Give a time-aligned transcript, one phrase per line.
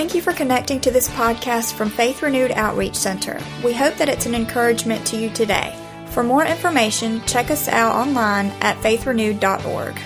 [0.00, 3.38] Thank you for connecting to this podcast from Faith Renewed Outreach Center.
[3.62, 5.76] We hope that it's an encouragement to you today.
[6.06, 10.00] For more information, check us out online at faithrenewed.org.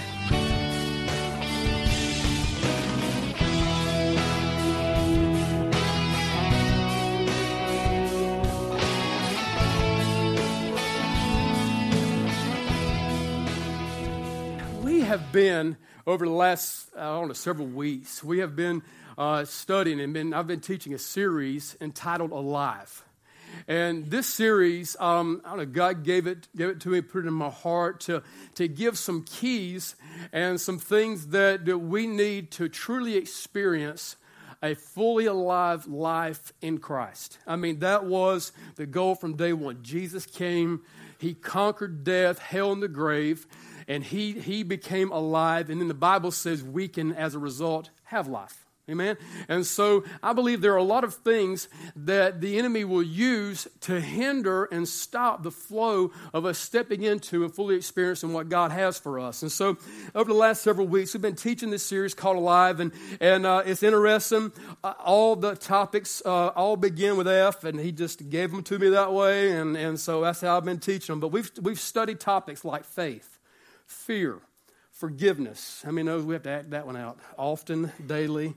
[14.83, 18.25] We have been over the last I don't know several weeks.
[18.25, 18.83] We have been
[19.17, 23.05] uh, studying and been I've been teaching a series entitled Alive.
[23.69, 27.25] And this series, um, I don't know, God gave it, gave it to me, put
[27.25, 28.23] it in my heart to,
[28.57, 29.95] to give some keys
[30.33, 34.17] and some things that, that we need to truly experience
[34.63, 37.39] a fully alive life in Christ.
[37.47, 39.83] I mean, that was the goal from day one.
[39.83, 40.83] Jesus came,
[41.19, 43.47] He conquered death, hell, and the grave,
[43.87, 45.69] and He, he became alive.
[45.69, 48.64] And then the Bible says we can, as a result, have life.
[48.87, 49.17] Amen.
[49.49, 53.67] And so I believe there are a lot of things that the enemy will use
[53.81, 58.73] to hinder and stop the flow of us stepping into and fully experiencing what God
[58.73, 59.41] has for us.
[59.41, 59.79] And so
[60.15, 63.63] over the last several weeks, we've been teaching this series called Alive, and, and uh,
[63.65, 64.53] it's interesting.
[64.83, 68.79] Uh, all the topics uh, all begin with F, and he just gave them to
[68.79, 69.53] me that way.
[69.53, 71.21] And, and so that's how I've been teaching them.
[71.21, 73.39] But we've, we've studied topics like faith,
[73.87, 74.41] fear,
[74.91, 75.81] forgiveness.
[75.87, 78.53] How many knows we have to act that one out often, daily?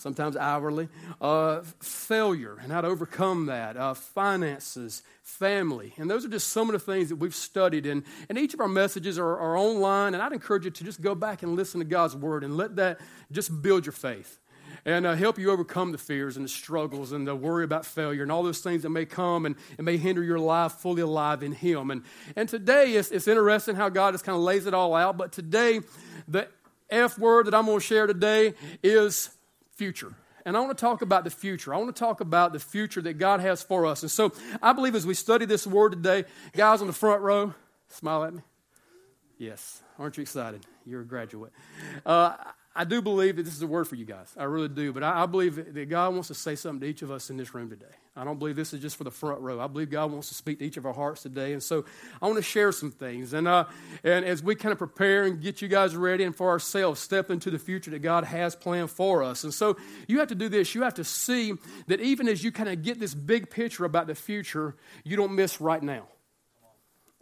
[0.00, 0.88] Sometimes hourly,
[1.20, 5.92] uh, failure and how to overcome that, uh, finances, family.
[5.98, 7.84] And those are just some of the things that we've studied.
[7.84, 10.14] And, and each of our messages are, are online.
[10.14, 12.76] And I'd encourage you to just go back and listen to God's word and let
[12.76, 14.38] that just build your faith
[14.86, 18.22] and uh, help you overcome the fears and the struggles and the worry about failure
[18.22, 21.42] and all those things that may come and, and may hinder your life fully alive
[21.42, 21.90] in Him.
[21.90, 22.02] And,
[22.36, 25.18] and today, it's, it's interesting how God just kind of lays it all out.
[25.18, 25.80] But today,
[26.26, 26.48] the
[26.88, 29.30] F word that I'm going to share today is
[29.80, 30.12] future.
[30.44, 31.72] And I want to talk about the future.
[31.72, 34.02] I want to talk about the future that God has for us.
[34.02, 34.30] And so
[34.62, 36.24] I believe as we study this word today,
[36.54, 37.54] guys on the front row,
[37.88, 38.42] smile at me.
[39.38, 39.80] Yes.
[39.98, 40.66] Aren't you excited?
[40.84, 41.52] You're a graduate.
[42.04, 42.36] Uh,
[42.74, 44.32] I do believe that this is a word for you guys.
[44.38, 44.92] I really do.
[44.92, 47.36] But I, I, believe that God wants to say something to each of us in
[47.36, 47.86] this room today.
[48.14, 49.58] I don't believe this is just for the front row.
[49.58, 51.52] I believe God wants to speak to each of our hearts today.
[51.52, 51.84] And so
[52.22, 53.32] I want to share some things.
[53.32, 53.64] And, uh,
[54.04, 57.28] and as we kind of prepare and get you guys ready and for ourselves, step
[57.28, 59.42] into the future that God has planned for us.
[59.42, 59.76] And so
[60.06, 60.72] you have to do this.
[60.72, 61.54] You have to see
[61.88, 65.34] that even as you kind of get this big picture about the future, you don't
[65.34, 66.06] miss right now.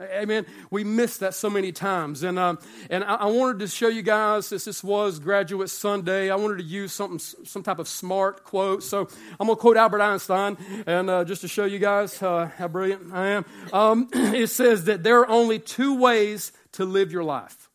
[0.01, 0.47] Amen.
[0.71, 2.23] We miss that so many times.
[2.23, 6.31] And, um, and I, I, wanted to show you guys, since this was Graduate Sunday,
[6.31, 8.85] I wanted to use something, some type of smart quote.
[8.85, 9.09] So
[9.41, 12.69] I'm going to quote Albert Einstein, and uh, just to show you guys uh, how
[12.69, 13.45] brilliant I am.
[13.73, 17.69] Um, it says that there are only two ways to live your life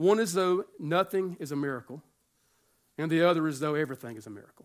[0.00, 2.02] one is though nothing is a miracle,
[2.96, 4.64] and the other is though everything is a miracle.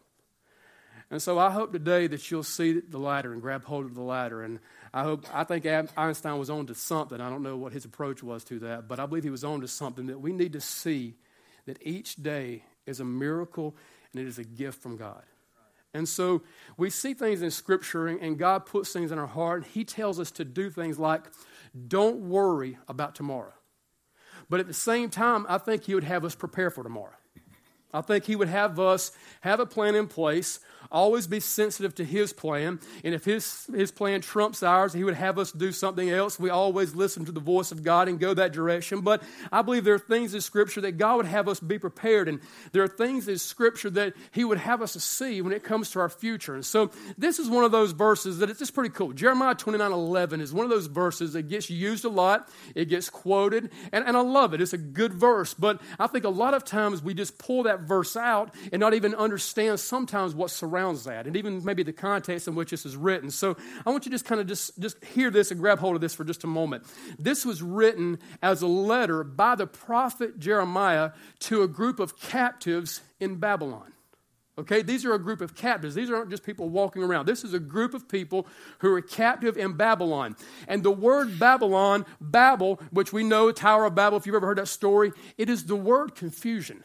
[1.12, 4.02] And so I hope today that you'll see the latter and grab hold of the
[4.02, 4.42] latter.
[4.42, 4.60] And
[4.94, 5.66] I hope I think
[5.98, 7.22] Einstein was on to something.
[7.22, 9.62] I don't know what his approach was to that, but I believe he was on
[9.62, 11.16] to something that we need to see
[11.66, 13.76] that each day is a miracle
[14.12, 15.24] and it is a gift from God.
[15.94, 16.42] And so
[16.76, 19.64] we see things in Scripture, and God puts things in our heart.
[19.64, 21.24] And He tells us to do things like,
[21.88, 23.54] don't worry about tomorrow.
[24.50, 27.16] But at the same time, I think He would have us prepare for tomorrow.
[27.94, 30.60] I think He would have us have a plan in place
[30.91, 32.79] always be sensitive to His plan.
[33.03, 36.40] And if His, his plan trumps ours, He would have us do something else.
[36.40, 39.01] We always listen to the voice of God and go that direction.
[39.01, 42.28] But I believe there are things in Scripture that God would have us be prepared.
[42.28, 42.40] And
[42.72, 45.91] there are things in Scripture that He would have us to see when it comes
[45.91, 46.56] to our future.
[46.56, 49.13] And so this is one of those verses that it's just pretty cool.
[49.13, 53.09] Jeremiah 29 11 is one of those verses that gets used a lot, it gets
[53.09, 54.62] quoted, and, and I love it.
[54.62, 55.53] It's a good verse.
[55.53, 58.94] But I think a lot of times we just pull that verse out and not
[58.94, 62.86] even understand sometimes what surrounds surrounds that, and even maybe the context in which this
[62.86, 63.31] is written.
[63.31, 63.56] So
[63.86, 66.01] I want you to just kind of just, just hear this and grab hold of
[66.01, 66.83] this for just a moment.
[67.18, 71.12] This was written as a letter by the prophet Jeremiah
[71.42, 73.94] to a group of captives in Babylon.
[74.57, 75.95] Okay, these are a group of captives.
[75.95, 77.25] These aren't just people walking around.
[77.25, 78.48] This is a group of people
[78.80, 80.36] who are captive in Babylon.
[80.68, 84.57] And the word Babylon, Babel, which we know, Tower of Babel, if you've ever heard
[84.57, 86.83] that story, it is the word confusion.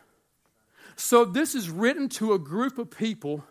[0.97, 3.45] So this is written to a group of people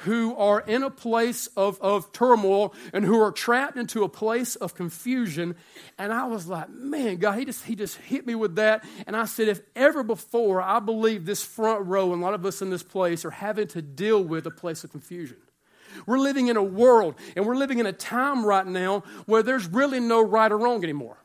[0.00, 4.54] who are in a place of, of turmoil and who are trapped into a place
[4.56, 5.56] of confusion.
[5.98, 8.84] And I was like, man, God, he just, he just hit me with that.
[9.06, 12.44] And I said, if ever before, I believe this front row and a lot of
[12.44, 15.38] us in this place are having to deal with a place of confusion.
[16.04, 19.66] We're living in a world and we're living in a time right now where there's
[19.66, 21.16] really no right or wrong anymore.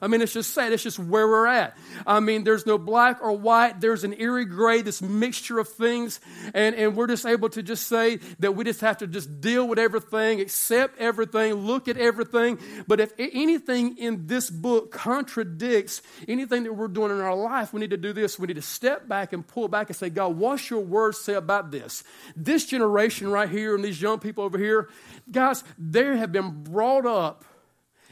[0.00, 0.72] I mean, it's just sad.
[0.72, 1.76] It's just where we're at.
[2.06, 3.80] I mean, there's no black or white.
[3.80, 6.20] There's an eerie gray, this mixture of things.
[6.52, 9.66] And, and we're just able to just say that we just have to just deal
[9.66, 12.58] with everything, accept everything, look at everything.
[12.86, 17.80] But if anything in this book contradicts anything that we're doing in our life, we
[17.80, 18.38] need to do this.
[18.38, 21.34] We need to step back and pull back and say, God, what's your word say
[21.34, 22.04] about this?
[22.34, 24.90] This generation right here and these young people over here,
[25.30, 27.44] guys, they have been brought up,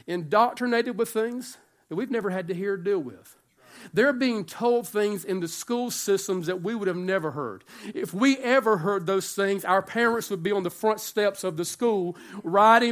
[0.07, 1.57] indoctrinated with things
[1.89, 3.37] that we've never had to hear or deal with.
[3.93, 7.63] They're being told things in the school systems that we would have never heard.
[7.93, 11.57] If we ever heard those things, our parents would be on the front steps of
[11.57, 12.15] the school,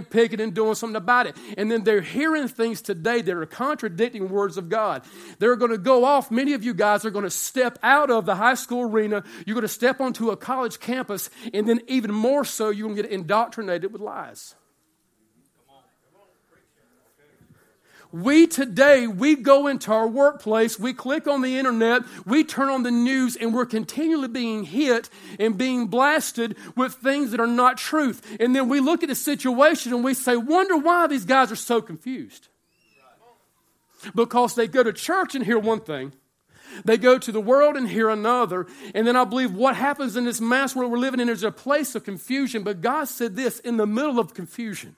[0.09, 1.35] picking, and doing something about it.
[1.57, 5.03] And then they're hearing things today that are contradicting words of God.
[5.39, 6.31] They're going to go off.
[6.31, 9.23] Many of you guys are going to step out of the high school arena.
[9.45, 12.97] You're going to step onto a college campus, and then even more so, you're going
[12.97, 14.55] to get indoctrinated with lies.
[18.13, 22.83] We today, we go into our workplace, we click on the internet, we turn on
[22.83, 27.77] the news, and we're continually being hit and being blasted with things that are not
[27.77, 28.37] truth.
[28.39, 31.55] And then we look at the situation and we say, wonder why these guys are
[31.55, 32.49] so confused.
[34.13, 36.13] Because they go to church and hear one thing,
[36.85, 38.67] they go to the world and hear another.
[38.93, 41.51] And then I believe what happens in this mass world we're living in is a
[41.51, 42.61] place of confusion.
[42.61, 44.97] But God said this in the middle of confusion.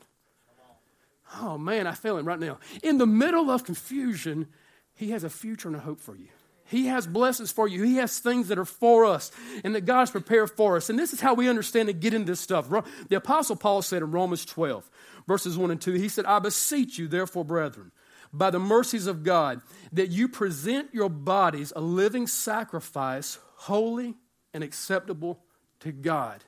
[1.41, 2.59] Oh man, I feel him right now.
[2.83, 4.47] In the middle of confusion,
[4.93, 6.27] he has a future and a hope for you.
[6.67, 7.83] He has blessings for you.
[7.83, 9.31] He has things that are for us
[9.63, 10.89] and that God's prepared for us.
[10.89, 12.67] And this is how we understand and get into this stuff.
[13.07, 14.89] The Apostle Paul said in Romans 12,
[15.27, 17.91] verses 1 and 2, he said, I beseech you, therefore, brethren,
[18.33, 19.61] by the mercies of God,
[19.91, 24.15] that you present your bodies a living sacrifice, holy
[24.51, 25.41] and acceptable
[25.81, 26.43] to God.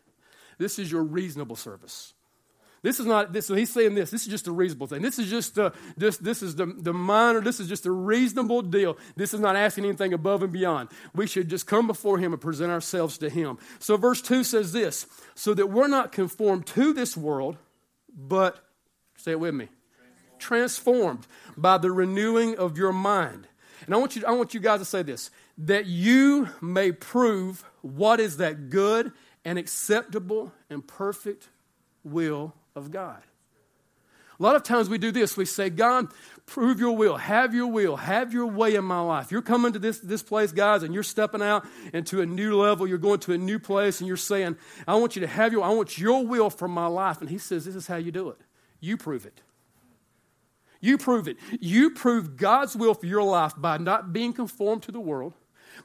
[0.58, 2.16] This is your reasonable service.
[2.88, 3.48] This is not this.
[3.48, 4.12] So he's saying this.
[4.12, 5.02] This is just a reasonable thing.
[5.02, 6.16] This is just a, this.
[6.16, 7.42] This is the, the minor.
[7.42, 8.98] This is just a reasonable deal.
[9.18, 10.88] This is not asking anything above and beyond.
[11.14, 13.58] We should just come before Him and present ourselves to Him.
[13.80, 15.06] So verse two says this:
[15.36, 17.58] so that we're not conformed to this world,
[18.18, 18.58] but
[19.18, 19.68] say it with me,
[20.40, 23.50] transformed by the renewing of your mind.
[23.86, 24.24] And I want you.
[24.26, 29.12] I want you guys to say this: that you may prove what is that good
[29.44, 31.50] and acceptable and perfect
[32.06, 33.22] will of God.
[34.40, 35.36] A lot of times we do this.
[35.36, 36.08] We say, God,
[36.46, 39.32] prove your will, have your will, have your way in my life.
[39.32, 42.88] You're coming to this, this place, guys, and you're stepping out into a new level.
[42.88, 44.56] You're going to a new place, and you're saying,
[44.88, 47.20] I want you to have your, I want your will for my life.
[47.20, 48.38] And he says, This is how you do it.
[48.80, 49.42] You prove it.
[50.80, 51.38] You prove it.
[51.60, 55.34] You prove God's will for your life by not being conformed to the world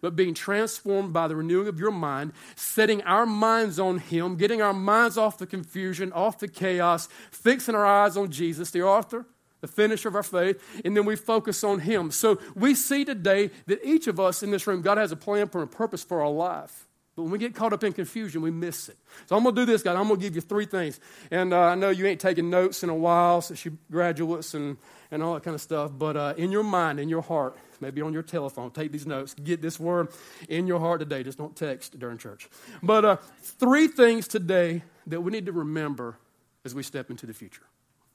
[0.01, 4.63] but being transformed by the renewing of your mind, setting our minds on Him, getting
[4.63, 9.27] our minds off the confusion, off the chaos, fixing our eyes on Jesus, the author,
[9.61, 12.11] the finisher of our faith, and then we focus on Him.
[12.11, 15.49] So we see today that each of us in this room, God has a plan
[15.49, 16.89] for a purpose for our life.
[17.15, 18.97] But when we get caught up in confusion, we miss it.
[19.27, 19.97] So I'm going to do this, guys.
[19.97, 20.99] I'm going to give you three things.
[21.31, 24.79] And uh, I know you ain't taking notes in a while, since you graduates and,
[25.11, 25.93] and all that kind of stuff.
[25.97, 29.35] But uh, in your mind, in your heart, maybe on your telephone, take these notes.
[29.35, 30.09] Get this word
[30.49, 31.23] in your heart today.
[31.23, 32.49] Just don't text during church.
[32.83, 36.17] But uh, three things today that we need to remember
[36.65, 37.65] as we step into the future.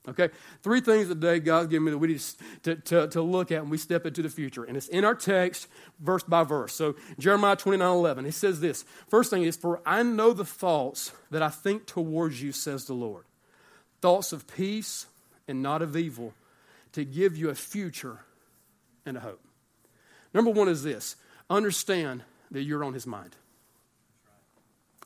[0.10, 0.30] Okay?
[0.64, 2.22] Three things today God's given me that we need
[2.64, 4.64] to, to, to look at when we step into the future.
[4.64, 5.68] And it's in our text,
[6.00, 6.74] verse by verse.
[6.74, 8.86] So, Jeremiah 29 11, he says this.
[9.10, 12.94] First thing is, For I know the thoughts that I think towards you, says the
[12.94, 13.26] Lord.
[14.02, 15.08] Thoughts of peace
[15.48, 16.34] and not of evil,
[16.94, 18.20] to give you a future
[19.06, 19.47] and a hope.
[20.34, 21.16] Number one is this
[21.50, 23.36] understand that you're on his mind.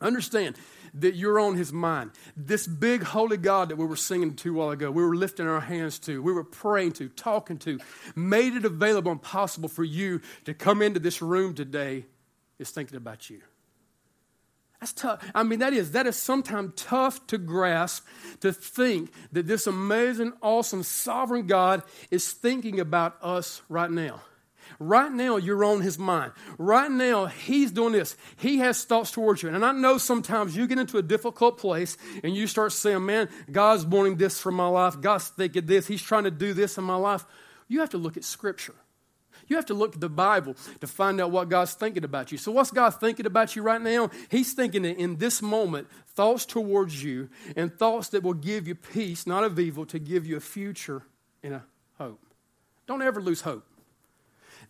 [0.02, 0.58] Understand
[0.96, 2.12] that you're on his mind.
[2.36, 5.48] This big holy God that we were singing to a while ago, we were lifting
[5.48, 7.80] our hands to, we were praying to, talking to,
[8.16, 12.06] made it available and possible for you to come into this room today,
[12.60, 13.42] is thinking about you.
[14.80, 15.24] That's tough.
[15.36, 18.04] I mean, that is, that is sometimes tough to grasp
[18.40, 24.22] to think that this amazing, awesome, sovereign God is thinking about us right now.
[24.80, 26.32] Right now, you're on his mind.
[26.58, 28.16] Right now, he's doing this.
[28.38, 29.50] He has thoughts towards you.
[29.50, 33.30] And I know sometimes you get into a difficult place and you start saying, Man,
[33.52, 35.00] God's wanting this for my life.
[35.02, 35.88] God's thinking this.
[35.88, 37.26] He's trying to do this in my life.
[37.68, 38.76] You have to look at Scripture.
[39.48, 42.38] You have to look at the Bible to find out what God's thinking about you.
[42.38, 44.10] So, what's God thinking about you right now?
[44.30, 49.28] He's thinking in this moment thoughts towards you and thoughts that will give you peace,
[49.28, 51.04] not of evil, to give you a future
[51.44, 51.64] and a
[51.98, 52.26] hope.
[52.88, 53.66] Don't ever lose hope.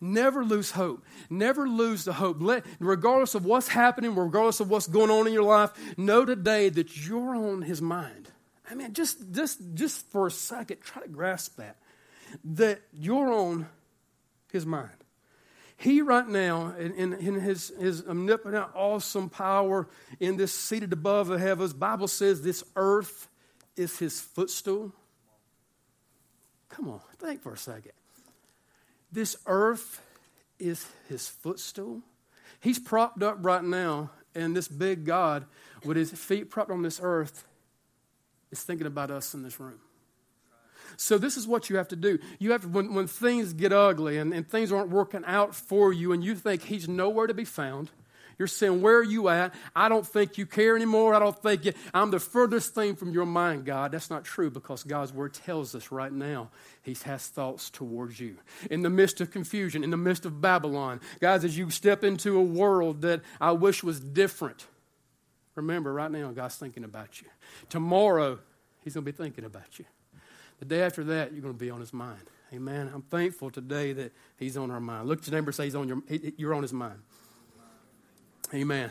[0.04, 1.04] Never lose hope.
[1.30, 2.38] Never lose the hope.
[2.40, 6.70] Let, regardless of what's happening, regardless of what's going on in your life, know today
[6.70, 8.28] that you're on his mind.
[8.68, 11.76] I mean, just, just, just for a second, try to grasp that.
[12.42, 13.68] that you're on
[14.50, 14.90] his mind.
[15.76, 21.28] He, right now, in, in, in, his, his omnipotent, awesome power in this seated above
[21.28, 23.28] the heavens, Bible says this earth
[23.76, 24.92] is his footstool.
[26.70, 27.92] Come on, think for a second.
[29.12, 30.00] This earth
[30.58, 32.00] is his footstool.
[32.60, 35.44] He's propped up right now, and this big God,
[35.84, 37.44] with his feet propped on this earth,
[38.50, 39.80] is thinking about us in this room.
[40.96, 42.18] So, this is what you have to do.
[42.38, 45.92] You have to, when, when things get ugly and, and things aren't working out for
[45.92, 47.90] you, and you think He's nowhere to be found,
[48.38, 49.54] you're saying, Where are you at?
[49.74, 51.14] I don't think you care anymore.
[51.14, 53.92] I don't think you, I'm the furthest thing from your mind, God.
[53.92, 56.50] That's not true because God's word tells us right now
[56.82, 58.36] He has thoughts towards you.
[58.70, 62.38] In the midst of confusion, in the midst of Babylon, guys, as you step into
[62.38, 64.66] a world that I wish was different,
[65.54, 67.28] remember right now God's thinking about you.
[67.68, 68.38] Tomorrow,
[68.84, 69.84] He's going to be thinking about you.
[70.58, 72.22] The day after that, you're going to be on his mind.
[72.52, 72.90] Amen.
[72.94, 75.08] I'm thankful today that he's on our mind.
[75.08, 76.02] Look your neighbor say he's on your,
[76.36, 77.00] you're on his mind.
[78.54, 78.90] Amen.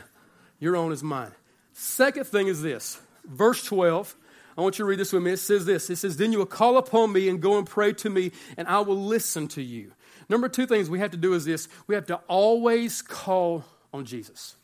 [0.58, 1.32] Your own is mine.
[1.72, 3.00] Second thing is this.
[3.24, 4.16] Verse 12.
[4.56, 5.32] I want you to read this with me.
[5.32, 5.88] It says this.
[5.88, 8.68] It says, Then you will call upon me and go and pray to me, and
[8.68, 9.92] I will listen to you.
[10.28, 11.68] Number two things we have to do is this.
[11.86, 14.56] We have to always call on Jesus.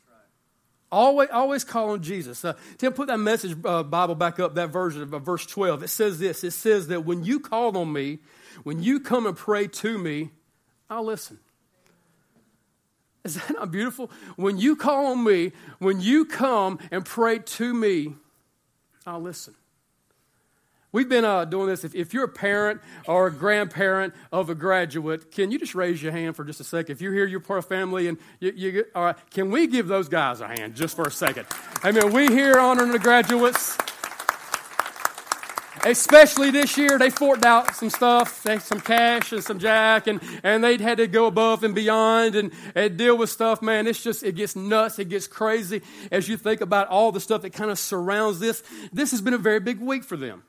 [0.91, 2.45] Always, always call on Jesus.
[2.45, 5.83] Uh, Tim, put that message uh, Bible back up, that version of uh, verse 12.
[5.83, 8.21] It says this It says that when you call on me,
[8.63, 10.31] when you come and pray to me,
[10.89, 11.39] I'll listen.
[13.29, 14.11] Is that not beautiful?
[14.37, 18.15] When you call on me, when you come and pray to me,
[19.07, 19.55] I'll listen.
[20.93, 21.85] We've been uh, doing this.
[21.85, 26.03] If, if, you're a parent or a grandparent of a graduate, can you just raise
[26.03, 26.91] your hand for just a second?
[26.91, 29.89] If you're here, you're part of family, and you, you all right, can we give
[29.89, 31.47] those guys a hand just for a second?
[31.83, 33.77] I mean, we here honoring the graduates.
[35.85, 40.63] Especially this year, they forked out some stuff, some cash and some jack, and, and
[40.63, 43.63] they'd had to go above and beyond and, and deal with stuff.
[43.63, 47.21] Man, it's just, it gets nuts, it gets crazy as you think about all the
[47.21, 48.63] stuff that kind of surrounds this.
[48.93, 50.43] This has been a very big week for them.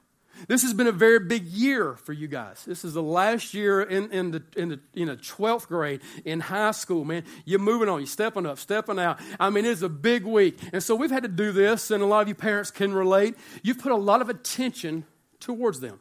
[0.47, 2.63] This has been a very big year for you guys.
[2.65, 6.39] This is the last year in, in, the, in, the, in the 12th grade in
[6.39, 7.23] high school, man.
[7.45, 9.19] You're moving on, you're stepping up, stepping out.
[9.39, 10.57] I mean, it's a big week.
[10.71, 13.35] And so we've had to do this, and a lot of you parents can relate.
[13.63, 15.05] You've put a lot of attention
[15.39, 15.99] towards them.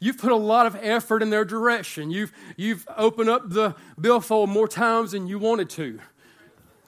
[0.00, 2.10] You've put a lot of effort in their direction.
[2.10, 6.00] You've, you've opened up the billfold more times than you wanted to.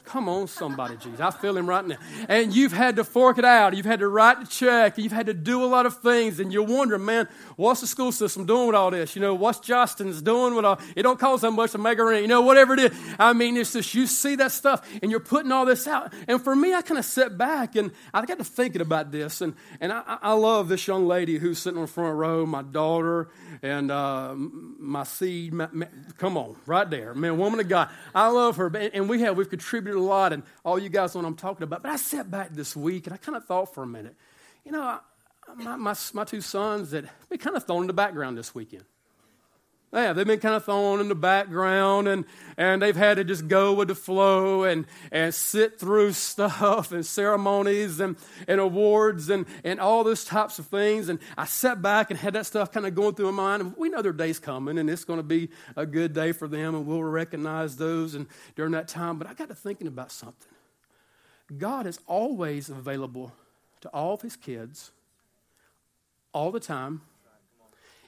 [0.07, 1.19] Come on, somebody, Jesus.
[1.19, 1.97] I feel him right now.
[2.29, 3.77] And you've had to fork it out.
[3.77, 4.99] You've had to write the check.
[4.99, 6.39] You've had to do a lot of things.
[6.39, 9.17] And you're wondering, man, what's the school system doing with all this?
[9.17, 12.05] You know, what's Jostens doing with all It don't cost that much to make a
[12.05, 12.23] rent.
[12.23, 12.93] You know, whatever it is.
[13.19, 16.13] I mean, it's just you see that stuff and you're putting all this out.
[16.29, 19.41] And for me, I kind of sit back and I got to thinking about this.
[19.41, 22.63] And, and I, I love this young lady who's sitting on the front row, my
[22.63, 23.29] daughter
[23.61, 25.53] and uh, my seed.
[25.53, 27.13] My, my, come on, right there.
[27.13, 27.89] Man, woman of God.
[28.15, 28.69] I love her.
[28.77, 31.65] And we have, we've contributed a lot, and all you guys know what I'm talking
[31.65, 31.83] about.
[31.83, 34.17] But I sat back this week and I kind of thought for a minute,
[34.65, 34.99] you know, I,
[35.57, 38.85] my, my, my two sons that been kind of thrown in the background this weekend.
[39.93, 42.25] Yeah, they've been kind of thrown in the background and,
[42.57, 47.07] and they've had to just go with the flow and, and sit through stuff and
[47.07, 48.17] ceremonies and,
[48.49, 51.09] and awards and, and all those types of things.
[51.09, 53.63] And I sat back and had that stuff kind of going through my mind.
[53.63, 56.49] And we know their day's coming and it's going to be a good day for
[56.49, 58.27] them and we'll recognize those and
[58.57, 59.19] during that time.
[59.19, 60.53] But I got to thinking about something.
[61.57, 63.33] God is always available
[63.83, 64.91] to all of his kids
[66.33, 67.03] all the time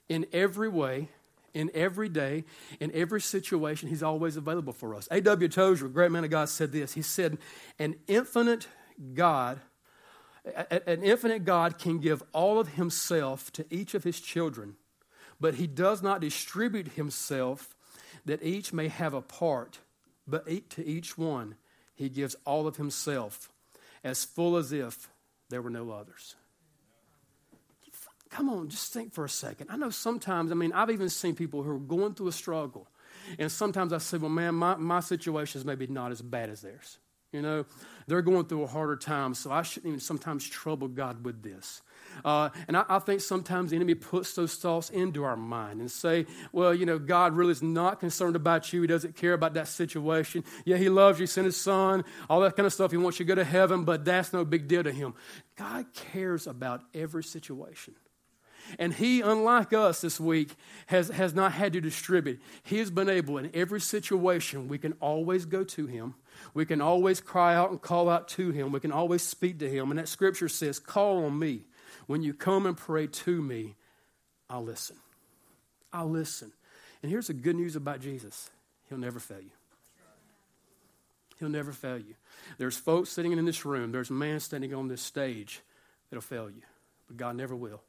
[0.08, 1.08] in every way
[1.55, 2.45] in every day,
[2.81, 5.09] in every situation, He's always available for us.
[5.11, 5.49] A.W.
[5.49, 6.95] Tozer, a great man of God, said this.
[6.95, 7.38] He said,
[7.78, 8.69] An infinite
[9.14, 9.61] God,
[10.71, 14.76] an infinite God can give all of Himself to each of His children,
[15.40, 17.75] but He does not distribute Himself
[18.25, 19.78] that each may have a part,
[20.26, 21.57] but to each one
[21.95, 23.50] He gives all of Himself,
[24.05, 25.11] as full as if
[25.49, 26.37] there were no others.
[28.30, 29.68] Come on, just think for a second.
[29.70, 32.87] I know sometimes, I mean, I've even seen people who are going through a struggle.
[33.38, 36.61] And sometimes I say, well, man, my, my situation is maybe not as bad as
[36.61, 36.99] theirs.
[37.32, 37.66] You know,
[38.06, 41.82] they're going through a harder time, so I shouldn't even sometimes trouble God with this.
[42.25, 45.90] Uh, and I, I, think sometimes the enemy puts those thoughts into our mind and
[45.90, 48.80] say, well, you know, God really is not concerned about you.
[48.80, 50.42] He doesn't care about that situation.
[50.64, 52.92] Yeah, He loves you, sent His Son, all that kind of stuff.
[52.92, 55.12] He wants you to go to heaven, but that's no big deal to Him.
[55.56, 57.94] God cares about every situation.
[58.78, 60.54] And he, unlike us this week,
[60.87, 62.40] has, has not had to distribute.
[62.62, 66.14] He has been able, in every situation, we can always go to him.
[66.54, 68.72] We can always cry out and call out to him.
[68.72, 69.90] We can always speak to him.
[69.90, 71.62] And that scripture says, Call on me.
[72.06, 73.76] When you come and pray to me,
[74.48, 74.96] I'll listen.
[75.92, 76.52] I'll listen.
[77.02, 78.50] And here's the good news about Jesus
[78.88, 79.50] He'll never fail you.
[81.38, 82.14] He'll never fail you.
[82.58, 85.60] There's folks sitting in this room, there's a man standing on this stage
[86.10, 86.62] that'll fail you,
[87.06, 87.82] but God never will.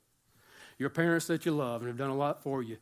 [0.79, 2.77] Your parents that you love and have done a lot for you,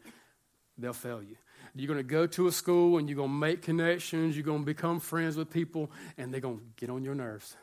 [0.78, 1.36] they'll fail you.
[1.76, 4.62] You're going to go to a school and you're going to make connections, you're going
[4.62, 7.56] to become friends with people, and they're going to get on your nerves.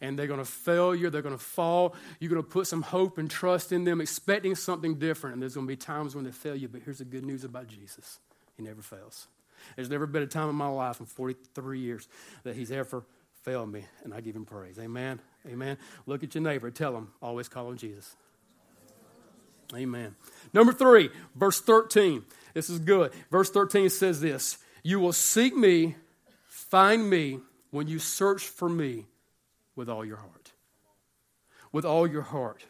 [0.00, 1.94] And they're going to fail you, they're going to fall.
[2.18, 5.54] You're going to put some hope and trust in them, expecting something different, and there's
[5.54, 6.68] going to be times when they fail you.
[6.68, 8.18] But here's the good news about Jesus
[8.56, 9.28] He never fails.
[9.74, 12.08] There's never been a time in my life in 43 years
[12.44, 13.04] that He's ever
[13.42, 14.78] failed me, and I give Him praise.
[14.78, 15.20] Amen.
[15.46, 15.76] Amen.
[16.06, 18.16] Look at your neighbor, tell him, always call him Jesus.
[19.74, 20.14] Amen.
[20.52, 22.24] Number three, verse 13.
[22.54, 23.12] This is good.
[23.30, 25.96] Verse 13 says this You will seek me,
[26.46, 29.06] find me, when you search for me
[29.74, 30.52] with all your heart.
[31.72, 32.64] With all your heart.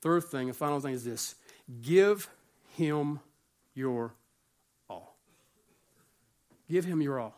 [0.00, 1.34] Third thing, and final thing is this
[1.82, 2.28] give
[2.76, 3.20] him
[3.74, 4.14] your
[4.88, 5.16] all.
[6.70, 7.34] Give him your all.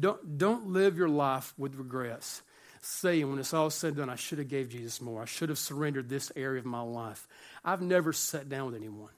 [0.00, 2.42] Don't, don't live your life with regrets
[2.80, 5.22] saying when it's all said and done, I should have gave Jesus more.
[5.22, 7.26] I should have surrendered this area of my life.
[7.64, 9.10] I've never sat down with anyone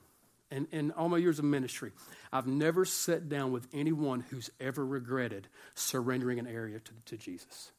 [0.49, 1.91] And in all my years of ministry,
[2.31, 7.71] I've never sat down with anyone who's ever regretted surrendering an area to, to Jesus.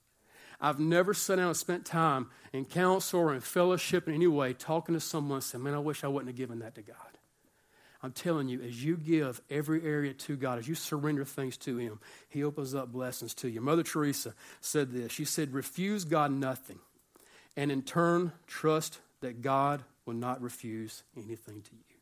[0.60, 4.52] I've never sat down and spent time in counsel or in fellowship in any way
[4.54, 6.96] talking to someone and said, Man, I wish I wouldn't have given that to God.
[8.02, 11.76] I'm telling you, as you give every area to God, as you surrender things to
[11.76, 13.60] Him, He opens up blessings to you.
[13.60, 15.12] Mother Teresa said this.
[15.12, 16.80] She said, Refuse God nothing,
[17.56, 21.92] and in turn, trust that God will not refuse anything to you.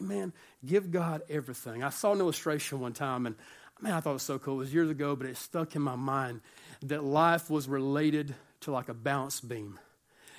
[0.00, 0.32] Amen.
[0.64, 1.82] Give God everything.
[1.82, 3.36] I saw an illustration one time, and
[3.80, 4.54] man, I thought it was so cool.
[4.54, 6.40] It was years ago, but it stuck in my mind
[6.82, 9.78] that life was related to like a balance beam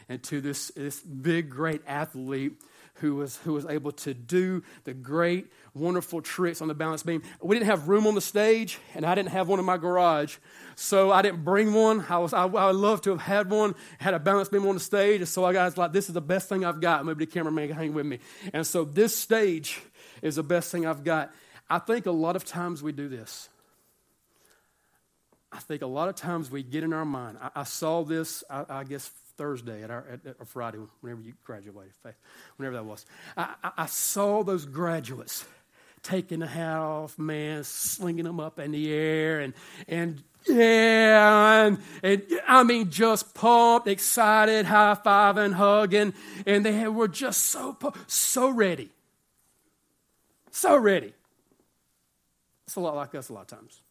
[0.10, 2.54] and to this, this big, great athlete
[2.96, 7.24] who was, who was able to do the great, wonderful tricks on the balance beam.
[7.42, 10.38] We didn't have room on the stage, and I didn't have one in my garage.
[10.76, 12.06] So I didn't bring one.
[12.08, 14.76] I, was, I, I would love to have had one, had a balance beam on
[14.76, 15.22] the stage.
[15.22, 17.06] And so I got like, this is the best thing I've got.
[17.06, 18.20] Maybe the cameraman can hang with me.
[18.54, 19.82] And so this stage
[20.22, 21.32] is the best thing I've got.
[21.70, 23.50] I think a lot of times we do this.
[25.52, 27.38] I think a lot of times we get in our mind.
[27.42, 31.34] I, I saw this, I, I guess, Thursday at our at, at Friday, whenever you
[31.44, 32.16] graduated, faith.
[32.58, 33.06] whenever that was.
[33.36, 35.46] I, I saw those graduates
[36.04, 39.54] taking the hat off, man, slinging them up in the air, and
[39.88, 46.14] and yeah, and, and I mean, just pumped, excited, high fiving, hugging,
[46.46, 48.90] and they were just so so ready,
[50.52, 51.14] so ready.
[52.68, 53.83] It's a lot like us a lot of times.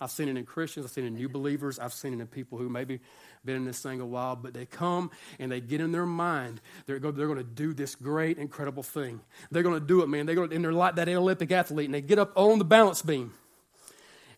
[0.00, 2.26] I've seen it in Christians, I've seen it in new believers, I've seen it in
[2.26, 3.00] people who maybe
[3.44, 6.60] been in this thing a while, but they come and they get in their mind
[6.86, 9.20] they're going, they're going to do this great, incredible thing.
[9.50, 10.26] They're going to do it, man.
[10.26, 13.02] They're going and they're like that Olympic athlete, and they get up on the balance
[13.02, 13.32] beam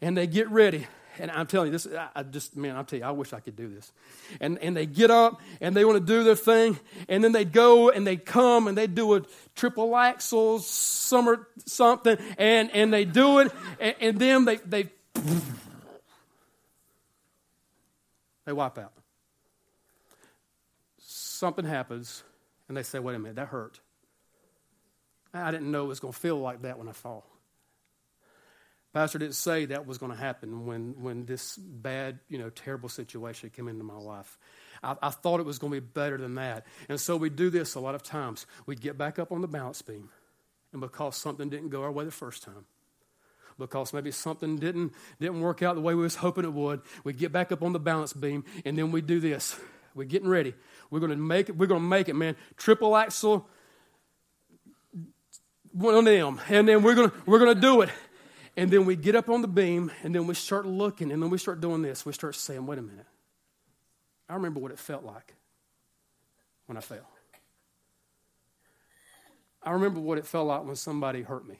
[0.00, 0.86] and they get ready.
[1.18, 3.54] And I'm telling you, this, I just, man, I'm telling you, I wish I could
[3.54, 3.92] do this.
[4.40, 6.78] And, and they get up and they want to do their thing.
[7.08, 9.22] And then they go and they come and they do a
[9.54, 13.52] triple axel, summer something, and, and they do it.
[13.78, 14.90] And, and then they, they
[18.44, 18.92] they wipe out.
[20.98, 22.22] Something happens,
[22.68, 23.80] and they say, wait a minute, that hurt.
[25.34, 27.26] I didn't know it was going to feel like that when I fall.
[28.92, 32.90] Pastor didn't say that was going to happen when, when this bad, you know, terrible
[32.90, 34.38] situation came into my life.
[34.82, 36.66] I, I thought it was going to be better than that.
[36.90, 38.46] And so we do this a lot of times.
[38.66, 40.10] We'd get back up on the balance beam,
[40.72, 42.66] and because something didn't go our way the first time,
[43.58, 46.80] because maybe something didn't, didn't work out the way we was hoping it would.
[47.04, 49.58] We get back up on the balance beam, and then we do this.
[49.94, 50.54] We're getting ready.
[50.90, 51.56] We're going to make it.
[51.56, 52.36] We're going to make it, man.
[52.56, 53.48] Triple axel,
[55.72, 57.90] one of them, and then we're going to we're going to do it.
[58.56, 61.30] And then we get up on the beam, and then we start looking, and then
[61.30, 62.04] we start doing this.
[62.04, 63.06] We start saying, "Wait a minute.
[64.28, 65.34] I remember what it felt like
[66.66, 67.08] when I fell.
[69.62, 71.58] I remember what it felt like when somebody hurt me."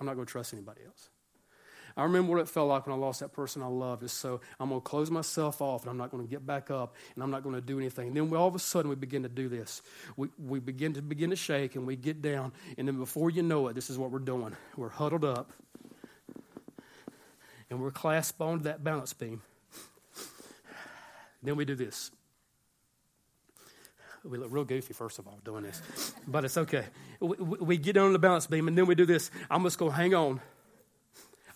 [0.00, 1.10] I'm not going to trust anybody else.
[1.96, 4.08] I remember what it felt like when I lost that person I loved.
[4.10, 6.94] So I'm going to close myself off and I'm not going to get back up
[7.14, 8.08] and I'm not going to do anything.
[8.08, 9.82] And then we, all of a sudden we begin to do this.
[10.16, 12.52] We, we begin to begin to shake and we get down.
[12.78, 14.56] And then before you know it, this is what we're doing.
[14.76, 15.52] We're huddled up
[17.68, 19.42] and we're clasped onto that balance beam.
[21.42, 22.10] Then we do this.
[24.24, 25.80] We look real goofy, first of all, doing this,
[26.28, 26.84] but it's okay.
[27.20, 29.30] We, we get on the balance beam, and then we do this.
[29.50, 30.40] I'm just going to hang on.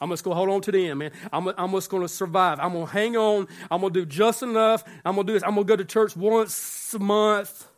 [0.01, 1.13] I'm just going to hold on to the end, man.
[1.33, 2.59] I'm, I'm just going to survive.
[2.61, 3.49] I'm going to hang on.
[3.71, 4.83] I'm going to do just enough.
[5.05, 5.43] I'm going to do this.
[5.43, 7.69] I'm going to go to church once a month,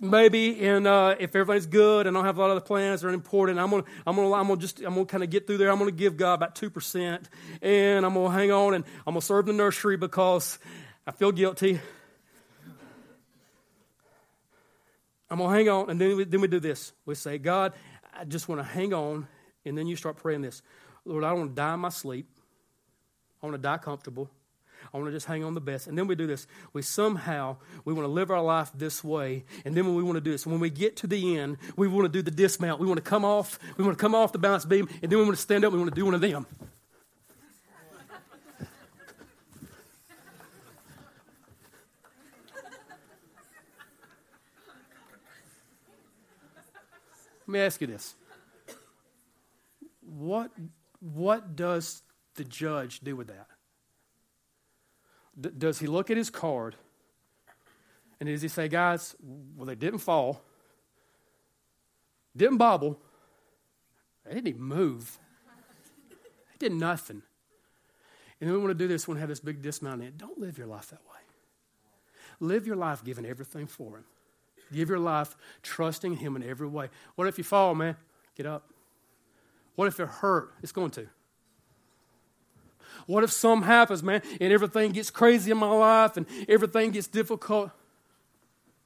[0.00, 3.00] maybe in uh, if everything's good and I don't have a lot of other plans
[3.00, 5.46] that are important, I'm gonna I'm gonna I'm gonna just I'm gonna kind of get
[5.46, 5.70] through there.
[5.70, 7.28] I'm gonna give God about two percent,
[7.62, 10.58] and I'm gonna hang on and I'm gonna serve the nursery because
[11.06, 11.80] I feel guilty.
[15.30, 16.92] I'm gonna hang on, and then we, then we do this.
[17.06, 17.72] We say, God,
[18.16, 19.26] I just want to hang on,
[19.64, 20.62] and then you start praying this,
[21.04, 22.28] Lord, I don't want to die in my sleep.
[23.42, 24.30] I want to die comfortable.
[24.92, 25.86] I want to just hang on the best.
[25.86, 26.46] And then we do this.
[26.72, 29.44] We somehow, we want to live our life this way.
[29.64, 31.88] And then when we want to do this, when we get to the end, we
[31.88, 32.80] want to do the dismount.
[32.80, 35.18] We want to come off, we want to come off the balance beam, and then
[35.18, 36.46] we want to stand up, we want to do one of them.
[47.46, 48.14] Let me ask you this.
[50.00, 50.50] What,
[51.00, 52.02] what does
[52.36, 53.46] the judge do with that?
[55.38, 56.76] D- does he look at his card
[58.20, 59.14] and does he say, guys,
[59.56, 60.42] well, they didn't fall,
[62.36, 62.98] didn't bobble,
[64.24, 65.18] they didn't even move,
[66.08, 67.22] they did nothing.
[68.40, 70.16] And then we want to do this, we want to have this big dismount.
[70.16, 71.20] Don't live your life that way.
[72.40, 74.04] Live your life giving everything for Him.
[74.72, 76.88] Give your life trusting Him in every way.
[77.14, 77.96] What if you fall, man?
[78.36, 78.70] Get up.
[79.74, 80.52] What if it hurt?
[80.62, 81.06] It's going to.
[83.06, 87.06] What if something happens, man, and everything gets crazy in my life and everything gets
[87.06, 87.70] difficult?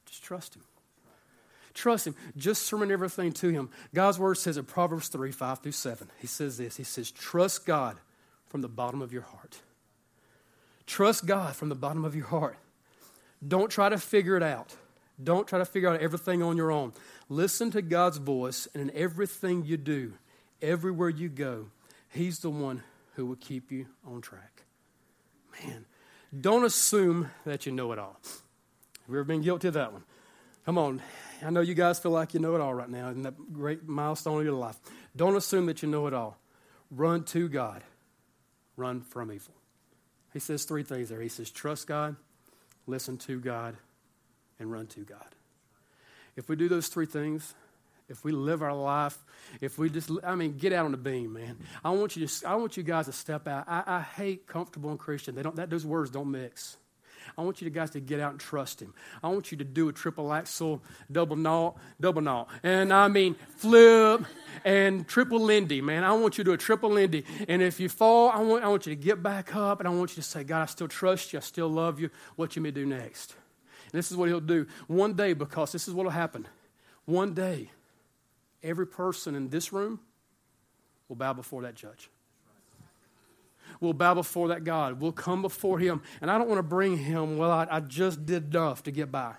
[0.07, 0.63] Just trust Him.
[1.75, 2.17] Trust Him.
[2.37, 3.71] Just surrender everything to Him.
[3.95, 7.67] God's Word says in Proverbs 3 5 through 7, He says this He says, Trust
[7.67, 7.99] God
[8.47, 9.61] from the bottom of your heart.
[10.87, 12.57] Trust God from the bottom of your heart.
[13.47, 14.75] Don't try to figure it out.
[15.23, 16.93] Don't try to figure out everything on your own.
[17.29, 20.15] Listen to God's voice, and in everything you do,
[20.63, 21.67] everywhere you go,
[22.09, 22.83] He's the one
[23.15, 24.63] who will keep you on track.
[25.65, 25.85] Man,
[26.41, 28.21] don't assume that you know it all.
[28.23, 30.05] Have you ever been guilty of that one?
[30.65, 31.03] Come on.
[31.45, 33.89] I know you guys feel like you know it all right now in that great
[33.89, 34.77] milestone of your life.
[35.17, 36.37] Don't assume that you know it all.
[36.91, 37.83] Run to God,
[38.77, 39.55] run from evil.
[40.33, 41.21] He says three things there.
[41.21, 42.17] He says, trust God,
[42.87, 43.77] listen to God,
[44.59, 45.35] and run to God.
[46.37, 47.55] If we do those three things,
[48.09, 49.19] if we live our life,
[49.61, 51.59] if we just, I mean, get out on the beam, man.
[51.85, 53.65] I want you to, I want you guys to step out.
[53.69, 55.35] I, I hate comfortable and Christian.
[55.35, 56.77] They don't, that, those words don't mix.
[57.37, 58.95] I want you guys to get out and trust Him.
[59.23, 62.49] I want you to do a triple axel, double knot, double knot.
[62.63, 64.25] And I mean, flip
[64.65, 66.05] and triple Lindy, man.
[66.05, 67.25] I want you to do a triple Lindy.
[67.47, 69.93] And if you fall, I want, I want you to get back up and I
[69.93, 71.39] want you to say, God, I still trust you.
[71.39, 72.11] I still love you.
[72.37, 73.35] What you may do next.
[73.93, 74.67] This is what He'll do.
[74.87, 76.47] One day, because this is what will happen.
[77.05, 77.71] One day,
[78.63, 80.01] every person in this room
[81.09, 82.11] will bow before that judge.
[83.81, 85.01] We'll bow before that God.
[85.01, 86.03] We'll come before Him.
[86.21, 89.13] And I don't want to bring Him, well, I, I just did enough to get
[89.13, 89.35] by.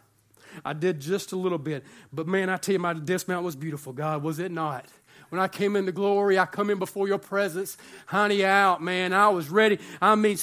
[0.63, 1.83] I did just a little bit.
[2.11, 3.93] But man, I tell you, my dismount was beautiful.
[3.93, 4.85] God, was it not?
[5.29, 9.13] When I came into glory, I come in before your presence, honey out, man.
[9.13, 9.79] I was ready.
[10.01, 10.37] I mean,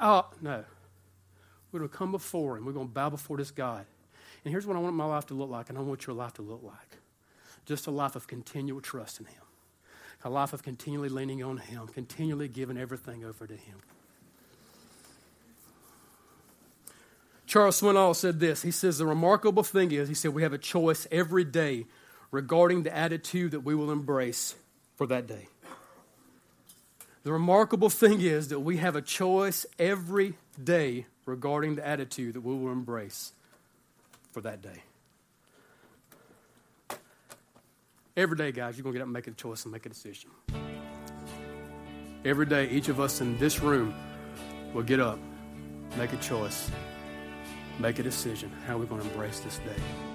[0.00, 0.64] oh, no.
[1.76, 2.64] We're going to come before Him.
[2.64, 3.84] We're going to bow before this God.
[4.44, 6.32] And here's what I want my life to look like, and I want your life
[6.34, 6.96] to look like
[7.66, 9.42] just a life of continual trust in Him,
[10.24, 13.76] a life of continually leaning on Him, continually giving everything over to Him.
[17.46, 18.62] Charles Swindoll said this.
[18.62, 21.84] He says, The remarkable thing is, he said, we have a choice every day
[22.30, 24.54] regarding the attitude that we will embrace
[24.94, 25.48] for that day.
[27.24, 32.40] The remarkable thing is that we have a choice every day regarding the attitude that
[32.40, 33.32] we will embrace
[34.32, 34.82] for that day.
[38.16, 39.90] Every day, guys, you're going to get up and make a choice and make a
[39.90, 40.30] decision.
[42.24, 43.94] Every day, each of us in this room
[44.72, 45.18] will get up,
[45.98, 46.70] make a choice,
[47.78, 50.05] make a decision how we're going to embrace this day.